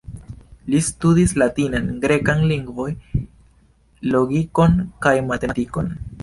Li 0.75 0.79
studis 0.85 1.35
latinan, 1.41 1.91
grekan 2.05 2.41
lingvoj, 2.53 2.87
logikon 4.15 4.81
kaj 5.07 5.15
matematikon. 5.31 5.95